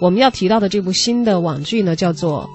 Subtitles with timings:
[0.00, 2.48] 我们要提到的这部新的网剧呢，叫做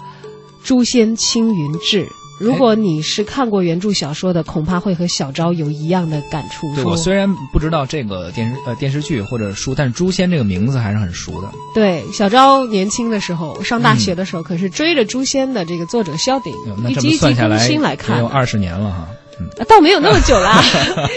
[0.68, 2.06] 《诛仙青云志》。
[2.40, 6.74] 如果你是看过原著小说的，恐怕会和小昭有一样的感触。
[6.74, 11.48] 对我虽然不知道这个电视呃电视剧或者书，但是诛仙这个名字还是很熟的。
[11.76, 16.52] 对，小昭年轻的时候上大学的时候，可是追着诛仙的这个作者萧鼎
[16.90, 19.08] 一集一集更新来看，有二十年了哈。
[19.68, 20.62] 倒没有那么久啦，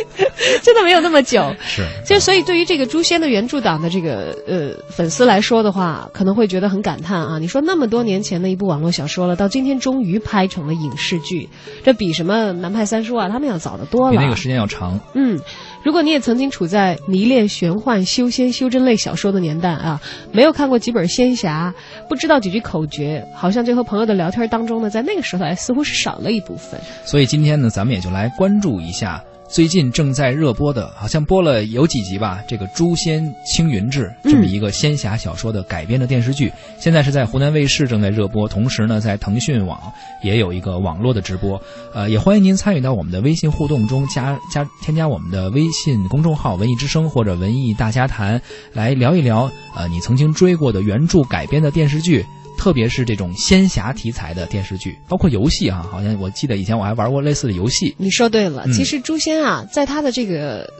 [0.62, 1.54] 真的没有那么久。
[1.64, 7.38] 是，就所以对于这个《诛仙》的原著党的这个呃粉丝来说的话，可能会觉得很感叹啊！
[7.38, 11.48] 你说那么多年前的一部网络小说了，到今天终于拍成了影视剧，
[11.84, 14.98] 这比什么南派三叔啊他们要早得多了，比那个时间要长。
[15.14, 15.40] 嗯。
[15.84, 20.00] 如果你也曾经处在迷恋玄幻、修仙、修真类小说的年代啊，
[20.32, 21.74] 没有看过几本仙侠，
[22.08, 26.80] 不知道几句口诀，好像就和朋友的聊天当中呢，在那个时候还似乎是少了一部分。
[27.04, 29.22] 所以今天呢，咱们也就来关注一下。
[29.46, 32.42] 最近正在热播的，好像播了有几集吧？
[32.48, 39.80] 这个《诛仙青云志》这么一个仙侠小说的改编的电视剧，现在是在湖南卫视正在热播，同时呢，在腾讯网
[40.22, 41.60] 也有一个网络的直播。
[41.92, 48.40] 呃，也欢迎您参与到我们的微信互动中，加加添加我们的微信公众号“文艺之声”或者“文艺大家谈”，
[48.74, 52.24] 来聊一聊呃你曾经追过的原著改编的电视剧。
[52.56, 57.94] 特别是这种仙侠题材的电视剧，包括游戏啊，好像我记得以前我还玩过类似的游戏。
[57.98, 60.70] 你说对了，其实《诛仙》啊，在它的这个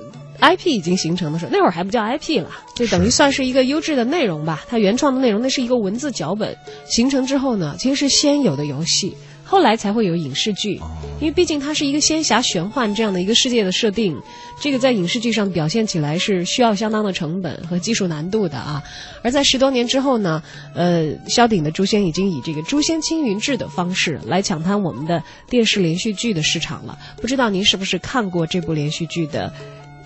[0.40, 4.64] IP 已经形成的时候，那会儿还不叫 IP 了，就等于算是一个优质的内容吧。
[4.68, 6.56] 它原创的内容，那是一个文字脚本
[6.88, 9.16] 形成之后呢，其实是先有的游戏。
[9.44, 10.80] 后来才会有影视剧，
[11.20, 14.18] 因为毕竟它是一个仙侠玄幻这样的一个世界的设定，
[14.58, 18.82] 这个在影视剧上表现起来是需要相当的成本和技术难度的啊。
[19.22, 20.42] 而在十多年之后呢，
[20.74, 26.98] 呃，萧鼎的《诛仙》已经以这个《诛仙青云志》的方式来抢滩我们的电视连续剧的市场了。
[27.20, 29.52] 不知道您是不是看过这部连续剧的？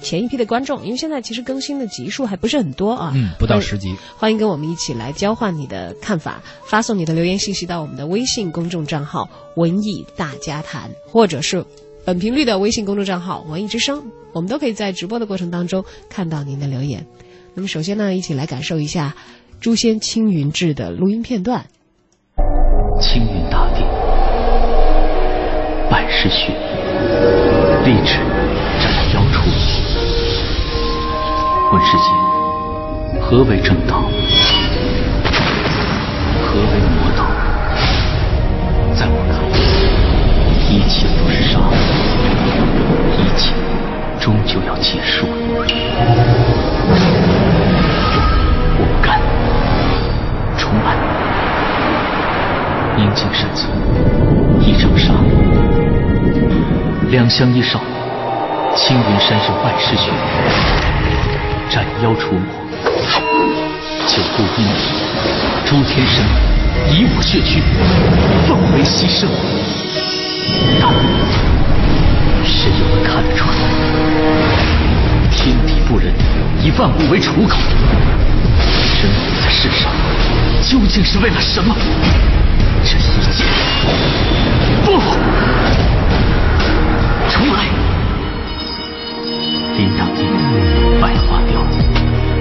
[0.00, 3.94] 前一批的观众，因为现在其实更新的集数还不是很多啊，嗯，不到十集。
[4.16, 11.64] 欢迎跟我们一起来交换你的看法，发送你的留言信息到我们的微信公众账号“文艺大家谈”，或者是
[12.04, 17.06] 本频率的微信公众账号“文艺之声”，我们都可以在直播的过程当中看到您的留言。
[17.54, 19.14] 那么，首先呢，一起来感受一下
[19.62, 21.66] 《诛仙青云志》的录音片段。
[23.00, 23.82] 青云大地，
[25.90, 26.52] 百世血，
[27.84, 28.37] 立志。
[31.70, 32.06] 问世间，
[33.20, 34.00] 何为正道？
[36.42, 37.26] 何为魔道？
[38.94, 39.54] 在我看来，
[40.70, 41.60] 一切都是杀，
[43.18, 43.52] 一切
[44.18, 45.26] 终究要结束。
[48.78, 49.20] 我不甘，
[50.56, 50.96] 重来。
[52.96, 53.70] 宁静山村，
[54.62, 55.12] 一场杀，
[57.10, 57.78] 两相依少，
[58.74, 60.10] 青云山上万世雪。
[61.70, 62.42] 斩妖除魔，
[64.06, 64.74] 九度阴阳，
[65.66, 66.24] 诸天神
[66.90, 67.60] 以我血躯，
[68.46, 69.28] 奉为牺牲。
[70.80, 70.82] 但
[72.42, 73.52] 谁又能看得出来？
[75.30, 76.14] 天地不仁，
[76.62, 77.54] 以万物为刍狗。
[79.00, 79.90] 人活在世上，
[80.62, 81.76] 究竟是为了什么？
[82.82, 83.44] 这一切，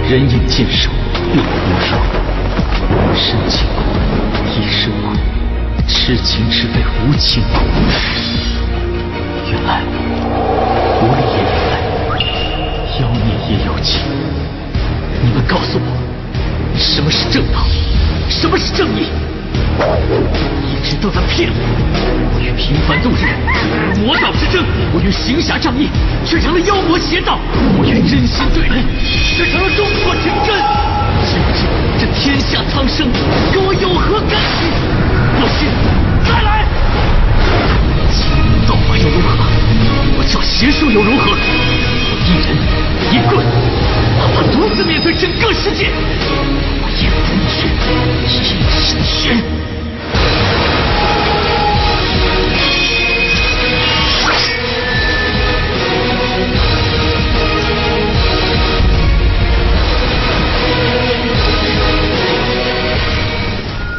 [0.09, 0.89] 人影渐瘦，
[1.33, 1.99] 月无双。
[3.13, 3.81] 深情苦，
[4.47, 5.13] 一生苦，
[5.85, 7.59] 痴情只为无情苦。
[9.51, 9.81] 原来，
[10.97, 11.75] 狐狸也有爱，
[13.01, 13.19] 妖孽
[13.49, 13.99] 也有情。
[15.21, 15.91] 你们告诉我，
[16.77, 17.67] 什么是正道？
[18.29, 19.09] 什么是正义？
[20.63, 21.55] 一直都在骗我！
[22.33, 23.27] 我与平凡路人
[24.05, 24.63] 魔道之争，
[24.93, 25.89] 我与行侠仗义
[26.23, 27.37] 却成了妖魔邪道；
[27.77, 28.83] 我与真心对人
[29.37, 30.57] 却成了中破情真。
[31.29, 31.67] 究竟
[31.99, 33.07] 这天下苍生
[33.53, 34.65] 跟我有何干系？
[35.39, 35.69] 不信，
[36.25, 36.65] 再来！
[38.67, 39.37] 造化又如何？
[40.17, 41.37] 我叫邪术又如何？
[42.09, 42.57] 我一人
[43.13, 43.45] 一棍，
[44.17, 45.91] 哪怕独自面对整个世界，
[46.81, 47.69] 我也不惧
[48.25, 48.41] 一
[48.81, 49.37] 身血。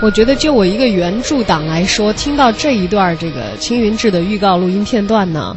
[0.00, 5.56] 我觉得，就我一个原著党来说，听到这一段这个《青云志》的预告录音片段呢，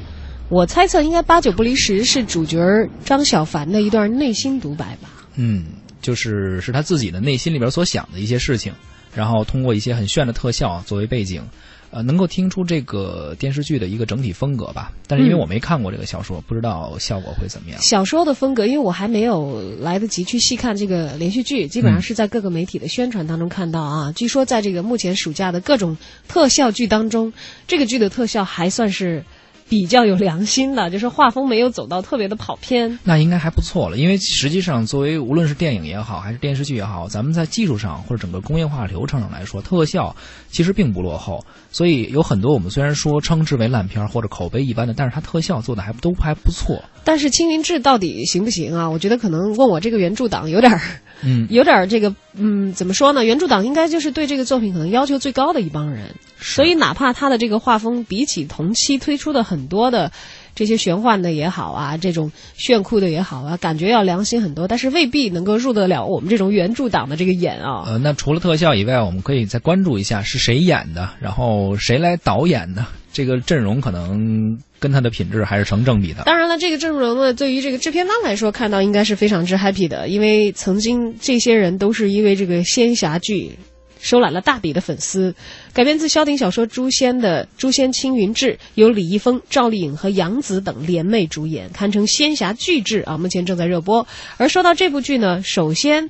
[0.49, 2.59] 我猜测应该八九不离十是主角
[3.05, 5.09] 张小凡的一段内心独白吧。
[5.35, 5.65] 嗯，
[6.01, 8.73] 就是是他自己的内心里边所想的一些事情，
[9.13, 11.43] 然后通过一些很炫的特效作为背景。
[11.91, 14.91] 呃，能够听出这个电视剧的一个整体风格吧。
[15.07, 17.81] 但是因为我没看过这个小说，不知道效果会怎么样。
[17.81, 24.11] 小说的风格，因为我还没有来得及去细看这个连续剧，基本上是在各个媒体的宣传当中看到啊。
[24.15, 25.97] 据说在这个目前暑假的各种
[26.27, 27.33] 特效剧当中，
[27.67, 29.25] 这个剧的特效还算是
[29.71, 32.99] 比较有良心的，就是画风没有走到特别的跑偏。
[33.05, 40.13] 那应该还不错了，因为实际上作为无论是电影也好，还是电视剧也好，咱们在技术上或者整个工业化流程上来说，特效
[40.49, 41.45] 其实并不落后。
[41.71, 46.83] 所以有很多我们虽然说称之为烂片儿或者口碑一般的，但是它特效做的还都还不错。
[47.05, 48.89] 但是《青云志》到底行不行啊？
[48.89, 50.81] 我觉得可能问我这个原著党有点儿，
[51.23, 53.23] 嗯，有点儿这个，嗯，怎么说呢？
[53.23, 60.11] 原著党应该就是对这个作品可能要求最高的一帮人，所以哪怕他的这个画风比起同期推出的很多的
[60.55, 67.83] 这些玄幻的也好啊，这种炫酷的也好啊，感觉要良心很多，但是未必能够入得了我们这种原著党的这个眼啊。
[67.85, 76.23] 呃，那除了特效以外，我们可以再关注一下是谁演的，然后谁来导演的，这个阵容可能跟它的品质还是成正比的。
[76.23, 83.57] 当然了，这个阵容呢，对于这个制片方来说，看到应该是非常之 happy 的，因为曾经这些人都是因为这个仙侠剧
[83.99, 85.35] 收揽了大笔的粉丝。
[85.73, 93.17] 改编自萧鼎小说《诛仙》的《诛仙青云志》，由李易峰、赵丽颖和杨紫等联袂主演，堪称仙侠巨制啊！
[93.17, 94.07] 目前正在热播。
[94.37, 96.09] 而说到这部剧呢，首先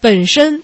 [0.00, 0.62] 本身。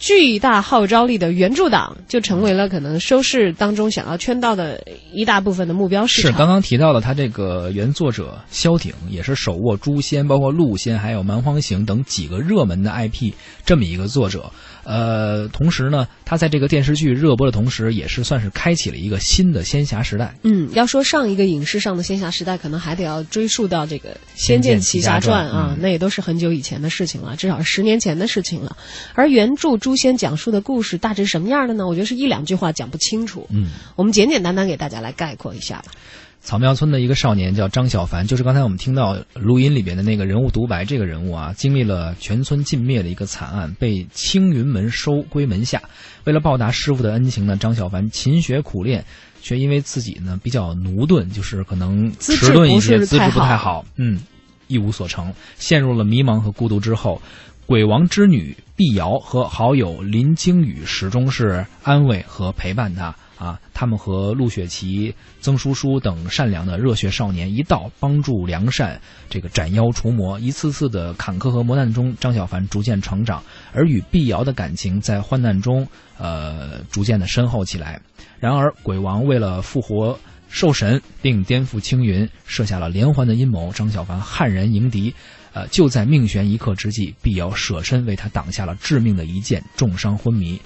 [0.00, 4.82] 巨大号召力的原著党就成为了可能收视当中想要圈到的
[5.12, 6.32] 一大部分的目标市场。
[6.32, 13.34] 是刚刚提到了，他这个原作者萧鼎也是手握《诛仙》、包括《鹿仙》还有《蛮荒行》等几个热门的 IP
[13.66, 14.50] 这么一个作者。
[14.84, 20.34] 呃，同时呢，他在这个电视剧热播的同时，也是算是开启了一个新的仙侠时代。
[20.42, 28.76] 嗯，要说上一个影视上的仙侠时代，可能还得要追溯到这个《仙仙剑剑奇侠传》啊那也都是很久以前的事情了，至少是十年前的事情了。
[29.14, 31.86] 而原著《诛仙》讲述的故事大致什么样的呢？
[31.86, 33.46] 我觉得是一两句话讲不清楚。
[33.50, 33.66] 嗯，
[33.96, 35.92] 我们简简单单给大家来概括一下吧。
[36.40, 40.84] 草庙村的一个少年叫张小凡，就是刚才我们听到录音里边的那个人物独白。
[40.84, 45.82] 这个人物啊，经历了全村尽灭的一个惨案，被青云门收归门下。
[46.24, 49.04] 为了报答师傅的恩情呢，张小凡勤学苦练，
[49.42, 54.20] 却因为自己呢比较驽钝，就是可能迟钝一些，资质不太好，嗯，
[54.66, 57.20] 一无所成，陷入了迷茫和孤独之后。
[57.66, 69.00] 鬼王之女碧瑶和好友林惊羽始终是安慰和陪伴他啊，他们和陆雪琪、曾叔叔等善良的热血少年一道帮助良善，
[69.30, 73.42] 这个斩妖除魔，一次次的坎坷和磨难中，张小凡逐渐成长，
[73.72, 75.88] 而与碧瑶的感情在患难中，
[76.18, 77.98] 呃，逐渐的深厚起来。
[78.38, 80.18] 然而，鬼王为了复活
[80.50, 85.14] 兽神并颠覆青云，设下了连环的阴谋，张小凡悍然迎敌。
[85.54, 90.60] 呃，就在命悬一刻之际，碧瑶舍身为他挡下了致命的一剑，重伤昏迷。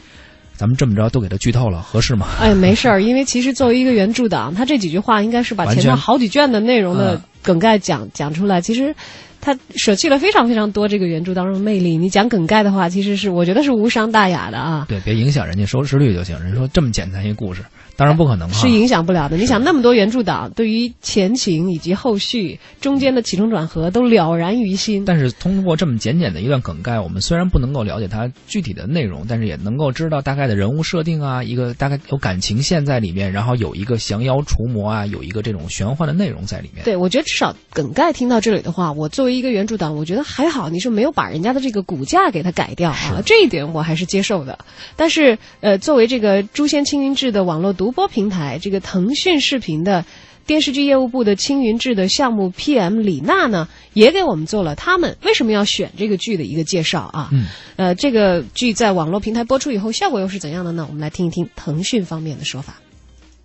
[0.56, 2.28] 咱们这么着都给他剧透了，合适吗？
[2.40, 8.60] 哎，没事儿，因为其实作为一个原著党，他这几句话应该是把前面好几卷的内容的嗯梗概讲、讲出来。
[8.60, 8.94] 其实
[9.44, 11.98] 他舍弃了非常非常多这个原著当中的魅力。
[11.98, 14.86] 你讲梗概的话，其实是我觉得是无伤大雅的啊。
[14.88, 16.40] 对，别影响人家收视率就行。
[16.40, 17.62] 人说这么简单一故事，
[17.94, 18.52] 当然不可能啊。
[18.54, 19.36] 是影响不了的。
[19.36, 25.04] 你想，那么多原著党对于前情以及后续中间的起承转合都了然于心。
[25.04, 36.82] 但是通过这么简简的一段梗概，我们虽然不能够了解它具体的内容，但是也能够知道大概的人物设定啊，一个大概有感情线在里面，然后有一个降妖除魔啊，有一个这种玄幻的内容在里面。
[36.84, 44.58] 对，我觉得至少梗概听到这里的话，我作为一个原著党，我觉得还好，你是没有把人家的这个骨架给它改掉啊，这一点我还是接受的。
[44.96, 50.04] 但是，呃，作为这个《诛仙青云志》的网络独播平台，这个腾讯视频的
[50.46, 57.30] 电视剧业务部的青云志的项目 PM 李娜呢，也给我们做了他们为什么要选这个剧的一个介绍啊。
[57.32, 60.86] 嗯，呃，这个剧在网络平台播出以后，效果又是怎样的呢？
[60.88, 62.74] 我们来听一听腾讯方面的说法。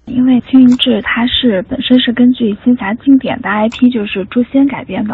[0.06, 5.14] 因为《青云志》它是本身是根据仙侠经典的 IP，就是《诛仙》改编的，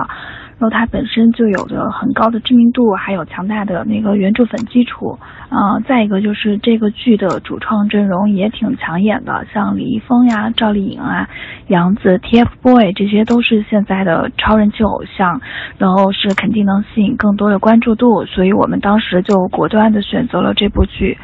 [0.58, 5.20] 然后它本身就有着很高的知名度，还有强大的那个原著粉基础。
[5.50, 11.28] 呃，再一个就是这个剧的主创阵容也挺抢眼的，像李易峰呀、赵丽颖啊、
[11.68, 15.42] 杨紫、TFBOY 这些都是现在的超人气偶像，
[15.78, 21.18] 然后是肯定能吸引更多的关注度，所以我们当时就果断的选择了这部剧。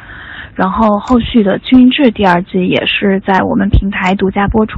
[0.54, 4.76] 然后后续的《青云志》第二季也是在我们平台独家播出。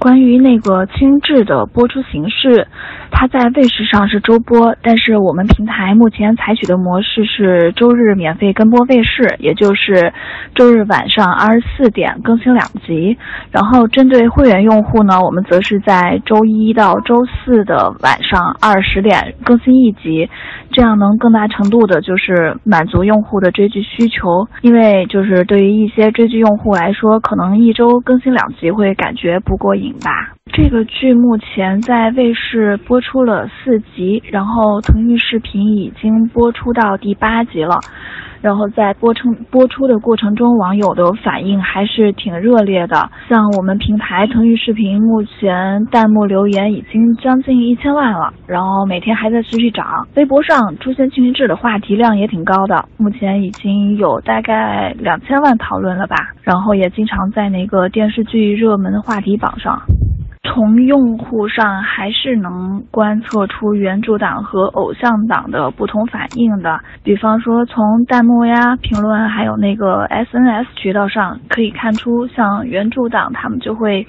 [0.00, 2.66] 关于那个《青云志》的播出形式，
[3.12, 10.12] 它在卫视上是周播，但是我们平台目前采取的模式是周日免费跟播卫视，也就是
[10.56, 13.16] 周日晚上二十四点更新两集。
[13.52, 20.28] 然后针对会员用户呢，我们则是在周一到周四的晚上二十点更新一集，
[20.72, 24.48] 这样能更大程度的就是满足用户的追剧需求。
[24.62, 29.81] 因为就是对于一些追剧用户来说，可能一周更新两集会感觉不过瘾。
[30.02, 30.10] 吧，
[30.52, 37.78] 这个剧目前在卫视播出了四集，然后腾讯视频已经播出到第八集了。
[38.42, 43.08] 然后在播成播出的过程中，网友的反应还是挺热烈的。
[43.28, 49.86] 像我们平台腾讯视频，目前弹幕留言已经将近一千万了，然后每天还在持续涨。
[50.16, 56.16] 微博上出现青云志的话题量也挺高的，目前已经有大概两千万讨论了吧。
[56.42, 59.80] 然后也经常在那个电视剧热门话题榜上。
[60.48, 66.80] 从用户上还是能观测出原著党和偶像党的不同反应的。
[67.04, 74.06] 比方说，从弹幕呀、评论，还有那个 SNS 渠道上，可以看出，像原著党他们就会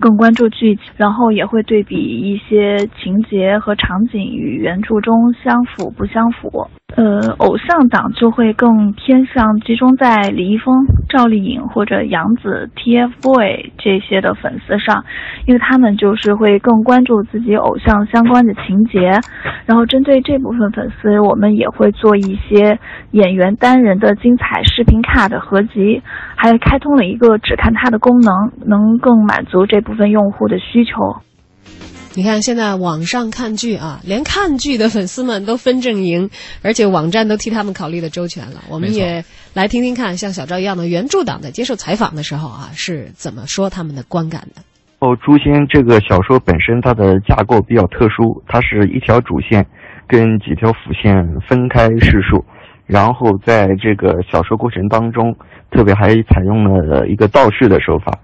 [0.00, 5.14] 更关注剧情，然后也会对比一些情节和场景与原著中
[5.44, 6.66] 相符不相符。
[6.96, 15.04] 呃，偶像党就会更偏向集中在李易峰、赵丽颖或者杨紫、TFBOY 这些的粉丝上，
[15.46, 19.10] 因为他们就是会更关注自己偶像相关的情节。
[19.66, 22.78] 然后针对这部分粉丝，我们也会做一些
[23.10, 26.00] 演员单人的精彩视频卡的合集，
[26.36, 30.94] 还开通了一个只看他的功能，能更满足这部分用户的需求。
[32.16, 36.30] 你看，现在网上看剧啊，连看剧的粉丝们都分阵营，
[36.62, 38.62] 而且网站都替他们考虑的周全了。
[38.68, 44.62] 我们也来听听看，像小赵一样的原著党在接受采访的时候啊，是怎么说他们的观感的。
[45.00, 49.66] 哦，《诛仙》这个小说本身它的架构比较特殊，它是一条主线
[50.06, 52.44] 跟几条辅线分开叙述，
[52.86, 55.34] 然后在这个小说过程当中，
[55.72, 58.16] 特别还采用了一个倒叙的手法。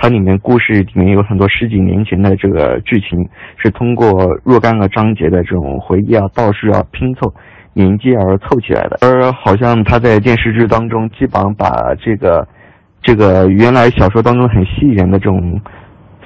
[0.00, 3.18] 它里面故事里面有很多十几年前的这个剧情，
[3.56, 4.08] 是通过
[4.44, 7.34] 若干个章节的这种回忆啊、倒叙啊拼凑、
[7.74, 8.96] 连接而凑起来的。
[9.02, 11.68] 而好像他在电视剧当中，基本上把
[12.00, 12.46] 这个
[13.02, 15.60] 这个原来小说当中很吸引人的这种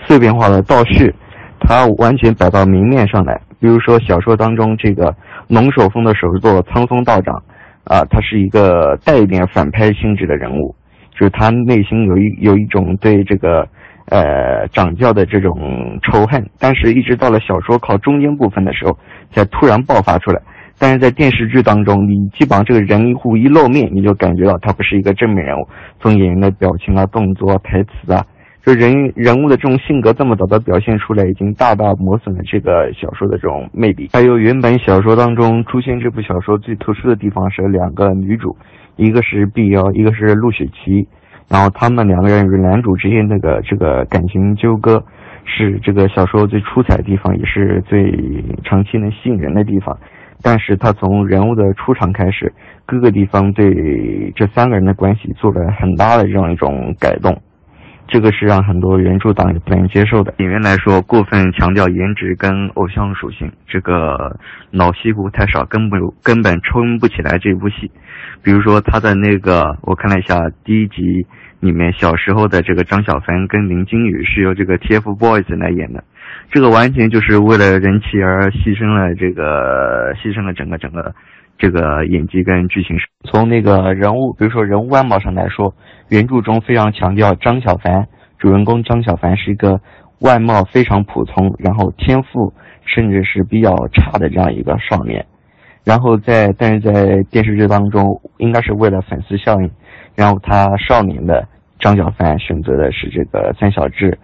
[0.06, 1.10] 碎片化的倒叙，
[1.58, 3.40] 它完全摆到明面上来。
[3.58, 5.16] 比如说小说当中这个
[5.48, 7.34] 龙首峰的首座苍松道长，
[7.84, 10.74] 啊，他是一个带一点反派性质的人物。
[11.12, 13.66] 就是他内心有一有一种对这个，
[14.06, 18.96] 呃，掌教的这种仇恨，但是一直到了小说靠中间部分的时候，
[19.30, 20.40] 才突然爆发出来。
[20.78, 25.68] 但是在电视剧当中，你基本上这个人一户一露面，你就感觉到他不是一个正面人物。
[26.00, 28.24] 从演员的表情啊、动作、台词啊，
[28.64, 34.08] 就人人物的这种性格这么早的表现出来，已经大大磨损了这个小说的这种魅力。
[34.12, 38.56] 还有原本小说当中出现这部小说最特殊的地方是两个女主。
[38.96, 41.06] 一个是碧瑶，一个是陆雪琪，
[41.48, 45.02] 然后他们两个人与男主之间那个这个感情纠葛，
[45.44, 48.12] 是这个小说最出彩的地方，也是最
[48.64, 49.96] 长期能吸引人的地方。
[50.44, 52.52] 但是他从人物的出场开始，
[52.84, 57.32] 各个地方对这三个人的关系做了很大的这样一种改动。
[58.12, 60.34] 这个是让很多原著党也不能接受的。
[60.36, 64.36] 演员来说，过分强调颜值跟偶像属性，这个
[64.70, 67.90] 脑戏骨太少，根本根本撑不起来这部戏。
[68.42, 71.26] 比如说他的那个，我看了一下第一集
[71.60, 76.04] 里面，小时候的这个张小凡跟林金宇是由这个 TFBOYS 来演的，
[76.50, 81.14] 这个完全就是为了人气而牺牲了这个牺牲了整个整个。
[81.58, 85.74] 这个演技跟剧情上，从那个人物，比如说人物外貌上来说，
[86.08, 89.80] 原著中非常强调张小凡，主人公张小凡是一个
[90.20, 92.52] 外貌非常普通，然后天赋
[92.84, 95.24] 甚至是比较差的这样一个少年。
[95.84, 98.04] 然后在但是在电视剧当中，
[98.38, 99.70] 应该是为了粉丝效应，
[100.14, 101.46] 然后他少年的
[101.78, 104.18] 张小凡选择的是这个三小智，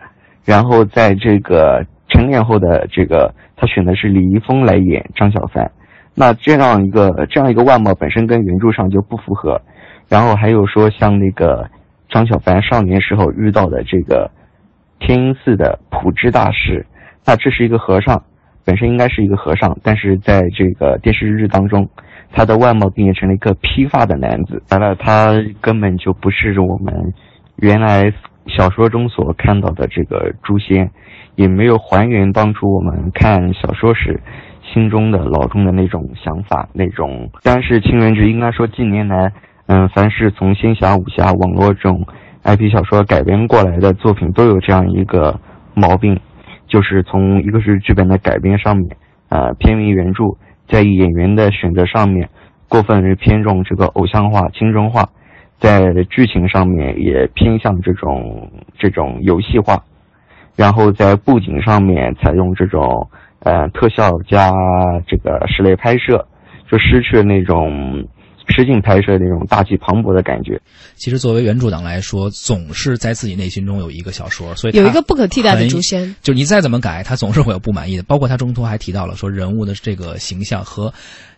[0.45, 5.71] 然后在这个成年后的这个他选的是李易峰来演张小凡。
[6.19, 9.61] 那这样一个这样一个外貌本身跟原著上就不符合，
[10.09, 11.71] 然后还有说像那个
[12.09, 14.29] 张小凡少年时候遇到的这个
[14.99, 16.85] 天音寺的普智大师，
[17.25, 18.21] 那这是一个和尚，
[18.65, 21.89] 本身应该是一个和尚，但是在这个电视剧当中，
[22.33, 26.93] 他的外貌变成了一个披发的男子，完了他根本就不是我们
[27.59, 28.13] 原来
[28.49, 30.91] 小说中所看到的这个诛仙，
[31.37, 34.21] 也没有还原当初我们看小说时。
[34.79, 39.33] 心中的老中的那种想法，那种，但是《青云志》应该说近年来，
[39.67, 42.07] 嗯，凡是从仙侠、武侠、网络这种
[42.45, 45.37] IP 小说改编过来的作品，都有这样一个
[45.75, 46.17] 毛病，
[46.69, 48.97] 就是从一个是剧本的改编上面，
[49.31, 50.23] 呃，偏于原著，
[50.69, 52.29] 在演员的选择上面，
[52.69, 55.05] 过分于偏重这个偶像化、青春化，
[55.59, 59.83] 在剧情上面也偏向这种这种游戏化，
[60.55, 63.09] 然后在布景上面采用这种
[63.41, 64.51] 呃特效加
[65.07, 66.27] 这个室内拍摄，
[66.71, 68.07] 就失去了那种。
[68.51, 70.59] 实景拍摄那种大气磅礴的感觉。
[70.97, 76.17] 其实，作为原著党来说，总是在自己内心中有一个小说，所以有一个不可替代的诛仙。
[76.23, 78.03] 就你再怎么改，他总是会有不满意的。
[78.05, 80.91] 包括他中途还提到了说，人物的这个形象和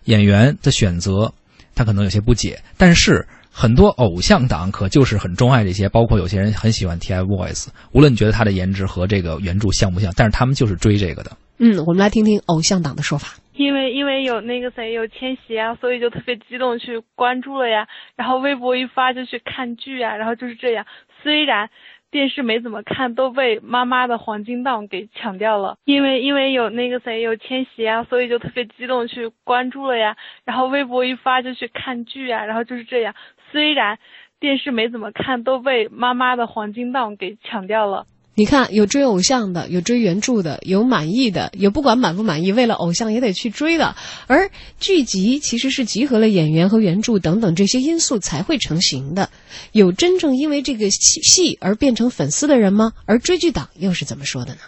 [0.05, 1.33] 演员的选择，
[1.75, 2.61] 他可能有些不解。
[2.79, 7.67] 但是，很多偶像党可就是很钟爱这些，包括有些人很喜欢 TFBOYS。
[7.91, 11.33] 无论你觉得他的颜值和这个原著像不像，但是他们就是追这个的。
[11.63, 13.37] 嗯，我们来听听偶像党的说法。
[13.53, 17.87] 因为因为有那个谁有千玺啊，所以就特别激动去关注了呀。
[18.17, 20.87] 然后微博一发就去看剧啊，然后就是这样。
[21.23, 21.69] 虽然
[22.11, 25.77] 电视没怎么看，都被妈妈的黄金档给抢掉了。
[25.85, 30.17] 因为因为有那个谁有千玺啊，所以就特别激动去关注了呀。
[30.47, 33.15] 然后微博一发就去看剧啊，然后就是这样。
[33.53, 33.99] 虽然
[34.41, 38.07] 电视没怎么看，都被妈妈的黄金档给抢掉了。
[38.37, 43.97] 你看，有追偶像的，有追原著的，有满意的，有不管满不满意，为了偶像也得去追的。
[44.29, 49.29] 而剧集其实是集合了演员和原著等等这些因素才会成型的。
[49.73, 52.93] 有真正因为这个戏戏而变成粉丝的人吗？
[53.05, 54.61] 而追剧党又是怎么说的呢？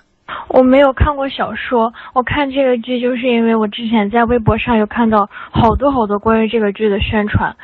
[0.48, 7.56] 我没有看过小说，我看这个剧就是因为我之前在微博上有看到好多好多关于这个剧的宣传，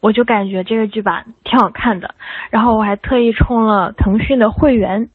[0.00, 2.14] 我就感觉这个剧版挺好看的，
[2.50, 5.10] 然后我还特意充了腾讯的会员。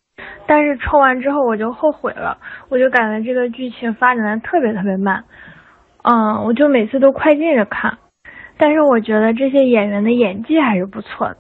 [0.48, 2.38] 但是抽完之后我就后悔了，
[2.70, 5.24] 我就感觉这个剧情发展的特别特别慢，
[6.04, 7.98] 嗯，我就每次都快进着看。
[8.58, 11.38] 但是我觉得这些演员的演技还是不错的，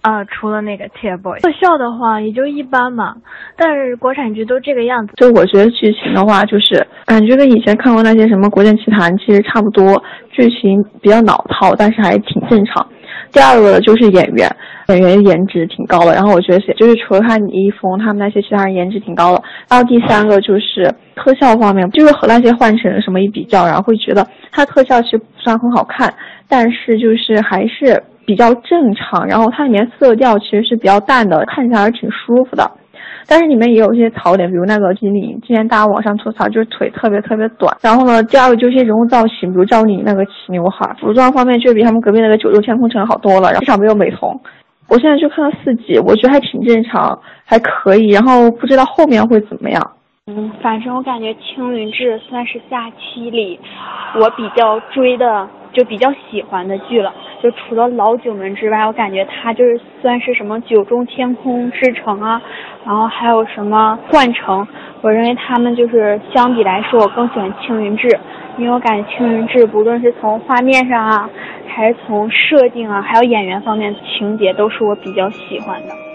[0.00, 3.14] 啊，除了那个 TFBOYS，特效的话也就一般嘛。
[3.56, 5.12] 但是国产剧都这个样子。
[5.16, 12.84] 就我觉得剧情的话，就是感觉跟以前看过那些什么《国剑奇谭》其实差不多，剧情比较老套，但是还挺正常。
[13.32, 14.48] 第二个就是演员。
[14.88, 26.10] 演员颜值挺高的，然后我觉得就是除了他李易峰他们那些其他人颜值挺高的，然后第三个就是特效方面，就是和那些换乘什么一比较，然后会觉得它特效其实不算很好看，
[26.48, 32.70] 但是就是还是比较正常，然后它里面色调其实是比较淡的，看起来还是挺舒服的。
[33.26, 37.76] 但是里面也有一些槽点，比如那个金领，今天大家网上吐槽就是腿特别特别短。
[37.82, 44.28] 然后呢，第二个就是些人物造型，比如赵丽颖那个齐刘海，服装方面就比他们隔壁那个九州天空城好多了，然后至少没有美瞳。
[44.88, 48.08] 我现在就看了四集，我觉得还挺正常，还可以。
[48.08, 49.82] 然后不知道后面会怎么样。
[50.28, 53.58] 嗯，反正我感觉《青云志》算是下期里
[54.18, 57.12] 我比较追的，就比较喜欢的剧了。
[57.42, 62.40] 就除了老九门之外，我感觉它就是算是什么九中天空之城啊，
[62.84, 64.66] 然后还有什么幻城。
[65.02, 68.08] 我认为他们就是相比来说，我更喜欢《青云志》，
[68.56, 71.28] 因为我感觉《青云志》不论是从画面上啊。
[71.70, 76.07] 还是从设定啊，还有演员方面情节，都是我比较喜欢的。